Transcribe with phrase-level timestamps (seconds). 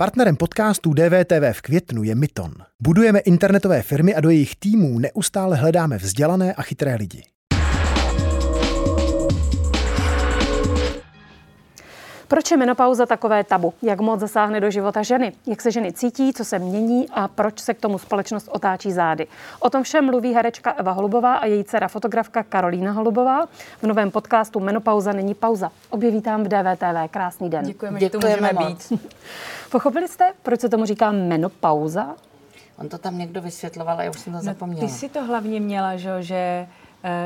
[0.00, 2.52] Partnerem podcastu DVTV v květnu je Myton.
[2.82, 7.22] Budujeme internetové firmy a do jejich týmů neustále hledáme vzdělané a chytré lidi.
[12.28, 13.74] Proč je menopauza takové tabu?
[13.82, 15.32] Jak moc zasáhne do života ženy?
[15.46, 19.26] Jak se ženy cítí, co se mění a proč se k tomu společnost otáčí zády?
[19.60, 23.46] O tom všem mluví herečka Eva Holubová a její dcera fotografka Karolína Holubová
[23.82, 25.70] v novém podcastu Menopauza není pauza.
[25.90, 27.10] Obě tam v DVTV.
[27.10, 27.64] Krásný den.
[27.64, 28.92] Děkujeme, Děkujeme že tu můžeme být.
[29.70, 32.14] Pochopili jste, proč se tomu říká menopauza?
[32.78, 34.80] On to tam někdo vysvětloval a já už jsem to no, zapomněla.
[34.80, 36.66] Ty si to hlavně měla, že, že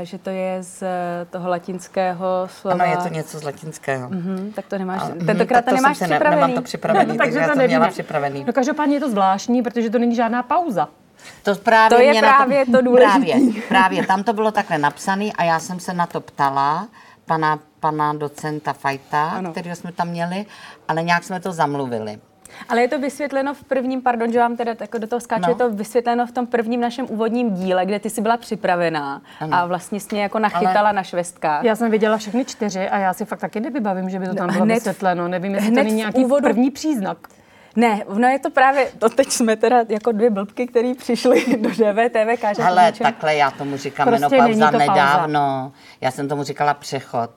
[0.02, 2.84] že to je z eh, toho latinského slova.
[2.84, 4.08] Ano, je to něco z latinského.
[4.08, 6.30] Mm-hmm, tak to nemáš, a, mhm, tentokrát to nemáš připravený.
[6.30, 7.66] Ne, nemám to připravený, takže já to nevíme.
[7.66, 8.44] měla připravený.
[8.44, 10.88] No každopádně je to zvláštní, protože to není žádná pauza.
[11.42, 13.32] To, právě to je právě to, to důležité.
[13.32, 16.88] Právě, právě, tam to bylo takhle napsané a já jsem se na to ptala
[17.26, 20.46] pana, pana docenta Fajta, kterého jsme tam měli,
[20.88, 22.18] ale nějak jsme to zamluvili.
[22.68, 25.48] Ale je to vysvětleno v prvním, pardon, že vám teda jako do toho skáču, no.
[25.48, 29.56] je to vysvětleno v tom prvním našem úvodním díle, kde ty jsi byla připravená ano.
[29.56, 30.92] a vlastně jsi mě jako nachytala Ale...
[30.92, 31.64] na švestkách.
[31.64, 34.52] Já jsem viděla všechny čtyři a já si fakt taky nevybavím, že by to tam
[34.52, 35.28] bylo hned, vysvětleno.
[35.28, 36.42] Nevím, jestli to není nějaký úvodu...
[36.42, 37.18] první příznak.
[37.76, 41.68] Ne, no je to právě, to teď jsme teda jako dvě blbky, které přišly do
[41.68, 42.62] DVTV, káže.
[42.62, 45.72] Ale takhle já tomu říkám prostě menopauza nedávno.
[46.00, 47.30] Já jsem tomu říkala přechod.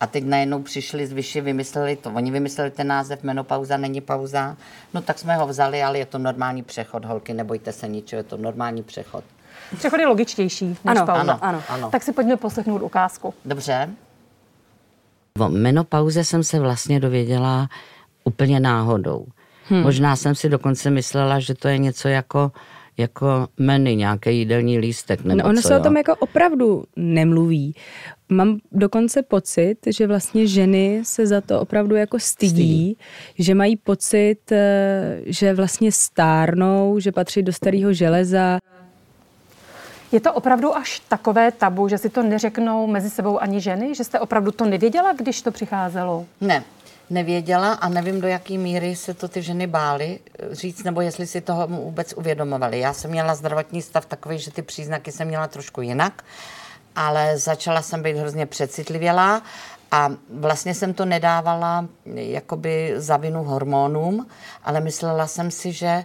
[0.00, 2.10] A teď najednou přišli z vyši, vymysleli to.
[2.10, 4.56] Oni vymysleli ten název menopauza, není pauza.
[4.94, 8.24] No tak jsme ho vzali, ale je to normální přechod, holky, nebojte se ničeho, je
[8.24, 9.24] to normální přechod.
[9.78, 11.20] Přechod je logičtější než ano, pauza.
[11.20, 11.62] Ano, ano.
[11.68, 11.90] ano.
[11.90, 13.34] Tak si pojďme poslechnout ukázku.
[13.44, 13.90] Dobře.
[15.38, 17.68] O menopauze jsem se vlastně dověděla
[18.24, 19.26] úplně náhodou.
[19.68, 19.82] Hmm.
[19.82, 22.52] Možná jsem si dokonce myslela, že to je něco jako
[23.00, 25.80] jako menu, nějaký jídelní lístek nebo no, ono co, se jo?
[25.80, 27.74] o tom jako opravdu nemluví.
[28.28, 32.96] Mám dokonce pocit, že vlastně ženy se za to opravdu jako stydí, stydí.
[33.38, 38.58] že mají pocit, eh, že vlastně stárnou, že patří do starého železa.
[40.12, 43.94] Je to opravdu až takové tabu, že si to neřeknou mezi sebou ani ženy?
[43.94, 46.26] Že jste opravdu to nevěděla, když to přicházelo?
[46.40, 46.64] Ne,
[47.10, 51.26] nevěděla a nevím, do jaké míry se to ty ženy bály eh, říct, nebo jestli
[51.26, 52.80] si toho vůbec uvědomovali.
[52.80, 56.24] Já jsem měla zdravotní stav takový, že ty příznaky jsem měla trošku jinak,
[56.96, 59.42] ale začala jsem být hrozně přecitlivělá
[59.90, 64.26] a vlastně jsem to nedávala jakoby za vinu hormonům,
[64.64, 66.04] ale myslela jsem si, že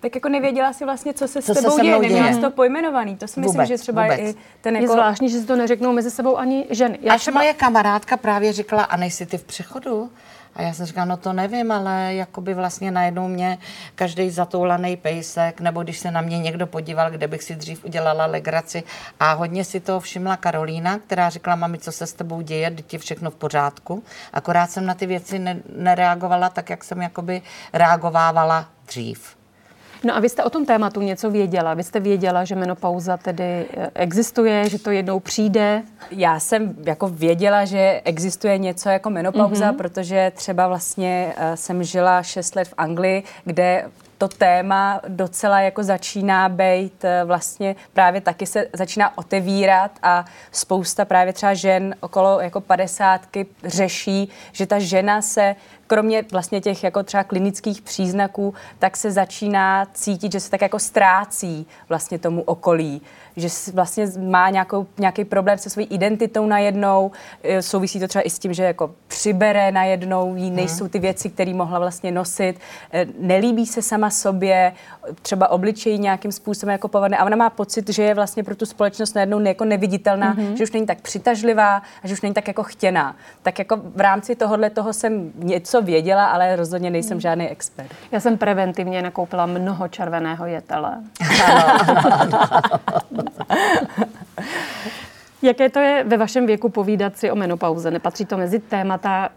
[0.00, 2.50] tak jako nevěděla si vlastně, co se co s tebou se děje, neměla jsi to
[2.50, 3.16] pojmenovaný.
[3.16, 4.20] To si myslím, vůbec, že třeba vůbec.
[4.20, 4.84] i ten jako...
[4.84, 6.98] Je zvláštní, že si to neřeknou mezi sebou ani ženy.
[7.02, 7.40] Já Až třeba...
[7.40, 10.10] moje kamarádka právě říkala, a nejsi ty v přechodu?
[10.54, 13.58] A já jsem říkala, no to nevím, ale jakoby vlastně najednou mě
[13.94, 18.26] každý zatoulaný pejsek, nebo když se na mě někdo podíval, kde bych si dřív udělala
[18.26, 18.82] legraci.
[19.20, 22.98] A hodně si to všimla Karolína, která řekla, mami, co se s tebou děje, ti
[22.98, 24.02] všechno v pořádku.
[24.32, 29.39] Akorát jsem na ty věci ne- nereagovala tak, jak jsem jakoby reagovávala dřív.
[30.04, 31.74] No a vy jste o tom tématu něco věděla?
[31.74, 35.82] Vy jste věděla, že menopauza tedy eh, existuje, že to jednou přijde?
[36.10, 39.76] Já jsem jako věděla, že existuje něco jako menopauza, mm-hmm.
[39.76, 43.84] protože třeba vlastně uh, jsem žila 6 let v Anglii, kde
[44.20, 51.04] to téma docela jako začíná být eh, vlastně právě taky se začíná otevírat a spousta
[51.04, 57.02] právě třeba žen okolo jako padesátky řeší, že ta žena se kromě vlastně těch jako
[57.02, 63.02] třeba klinických příznaků, tak se začíná cítit, že se tak jako ztrácí vlastně tomu okolí
[63.40, 67.10] že vlastně má nějakou, nějaký problém se svojí identitou najednou,
[67.42, 70.56] e, souvisí to třeba i s tím, že jako přibere najednou, jí mhm.
[70.56, 72.60] nejsou ty věci, které mohla vlastně nosit,
[72.92, 74.72] e, nelíbí se sama sobě,
[75.22, 78.66] třeba obličej nějakým způsobem jako povadne a ona má pocit, že je vlastně pro tu
[78.66, 80.54] společnost najednou jako neviditelná, mm-hmm.
[80.54, 83.16] že už není tak přitažlivá a že už není tak jako chtěná.
[83.42, 87.20] Tak jako v rámci tohohle toho jsem něco věděla, ale rozhodně nejsem mm.
[87.20, 87.90] žádný expert.
[88.12, 90.96] Já jsem preventivně nakoupila mnoho červeného jetele.
[95.42, 97.90] Jaké to je ve vašem věku povídat si o menopauze?
[97.90, 99.28] Nepatří to mezi témata,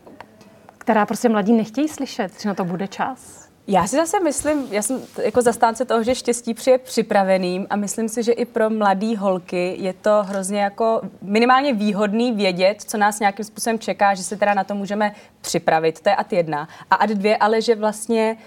[0.78, 3.44] která prostě mladí nechtějí slyšet, že na to bude čas?
[3.68, 8.10] Já si zase myslím, já jsem jako zastánce toho, že štěstí přijde připraveným a myslím
[8.10, 13.20] si, že i pro mladé holky je to hrozně jako minimálně výhodný vědět, co nás
[13.20, 16.00] nějakým způsobem čeká, že se teda na to můžeme připravit.
[16.00, 16.68] To je ad jedna.
[16.92, 18.44] A ad dvě, ale že vlastně uh,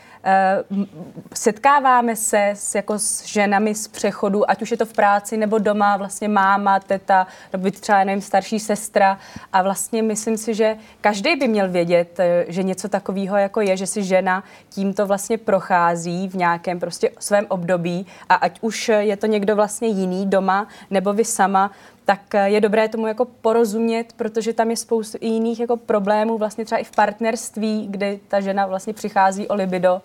[1.34, 5.58] setkáváme se s, jako s ženami z přechodu, ať už je to v práci nebo
[5.58, 9.18] doma, vlastně máma, teta, nebo třeba, nevím, starší sestra.
[9.52, 13.76] A vlastně myslím si, že každý by měl vědět, eh, že něco takového jako je,
[13.76, 19.16] že si žena tímto vlastně prochází v nějakém prostě svém období a ať už je
[19.16, 21.70] to někdo vlastně jiný doma, nebo vy sama,
[22.04, 26.64] tak eh, je dobré tomu jako porozumět, protože tam je spoustu jiných jako problémů, vlastně
[26.64, 30.02] třeba i v partnerství, kde ta žena vlastně přichází o libido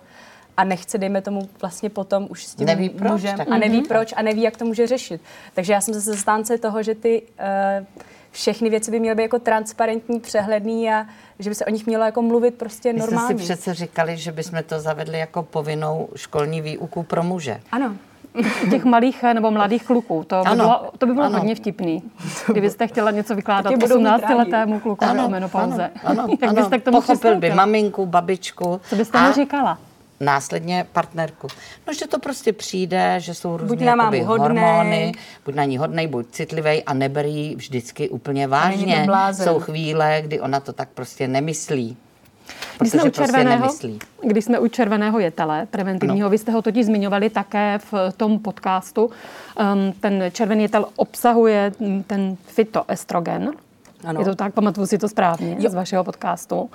[0.58, 3.78] a nechce, dejme tomu, vlastně potom už s tím Neví proč, mužem tak a neví
[3.78, 3.86] mhm.
[3.88, 5.22] proč a neví, jak to může řešit.
[5.54, 7.86] Takže já jsem zase zastánce toho, že ty uh,
[8.32, 11.06] všechny věci by měly být jako transparentní, přehledný a
[11.40, 13.28] že by se o nich mělo jako mluvit prostě My normálně.
[13.36, 17.62] jsme si přece říkali, že bychom to zavedli jako povinnou školní výuku pro muže.
[17.72, 17.96] Ano.
[18.68, 20.24] U těch malých eh, nebo mladých kluků.
[20.28, 21.38] To by Ano, bylo, to by bylo ano.
[21.38, 22.04] hodně vtipný.
[22.48, 25.92] Kdybyste chtěla něco vykládat Taky budou mít 18-letému kluku Ano, o menopauze.
[26.04, 26.62] ano, ano, Jak ano.
[26.62, 28.82] byste k tomu Pochopil by maminku, babičku.
[28.90, 29.78] Co byste a mu říkala?
[30.22, 31.48] Následně partnerku.
[31.88, 34.64] No, že to prostě přijde, že jsou různé na mámu jakoby hodnej.
[34.64, 35.12] hormony,
[35.46, 39.08] buď na ní hodnej, buď citlivý a neber jí vždycky úplně vážně.
[39.32, 41.98] Jsou chvíle, kdy ona to tak prostě nemyslí.
[42.80, 44.00] Když jsme, u prostě červeného, nemyslí.
[44.24, 49.06] když jsme u červeného jetele preventivního, vy jste ho totiž zmiňovali také v tom podcastu.
[49.06, 51.72] Um, ten červený jetel obsahuje
[52.08, 53.52] ten fitoestrogen.
[54.04, 54.20] Ano.
[54.20, 55.70] Je to tak, pamatuju si to správně jo.
[55.70, 56.70] z vašeho podcastu.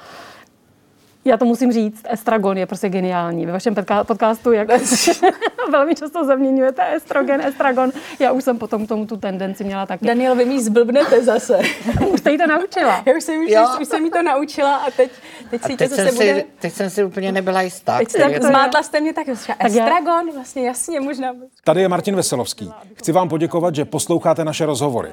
[1.26, 3.46] Já to musím říct, estragon je prostě geniální.
[3.46, 4.68] Ve vašem podca- podcastu, jak
[5.70, 7.90] velmi často zaměňujete estrogen, estragon.
[8.18, 10.06] Já už jsem potom k tomu tu tendenci měla taky.
[10.06, 11.58] Daniel, vy mi zblbnete zase.
[12.12, 13.02] Už jste jí to naučila.
[13.06, 13.50] Já už jsem, už,
[13.80, 15.10] už jsem mi to naučila a teď,
[15.50, 16.34] teď A si teď to jsem, zase bude...
[16.34, 17.98] si, teď jsem si úplně nebyla jistá.
[17.98, 21.32] Teď to- zmátla jste mě tak, tak já- estragon, vlastně jasně, možná.
[21.64, 22.72] Tady je Martin Veselovský.
[22.94, 25.12] Chci vám poděkovat, že posloucháte naše rozhovory.